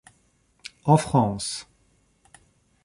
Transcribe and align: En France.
En 0.83 0.97
France. 0.97 1.67